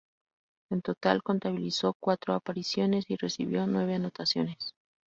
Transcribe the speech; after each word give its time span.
En 0.71 0.81
total 0.81 1.21
contabilizó 1.21 1.93
cuatro 2.01 2.33
apariciones 2.33 3.05
y 3.07 3.17
recibió 3.17 3.67
nueve 3.67 3.93
anotaciones. 3.93 4.73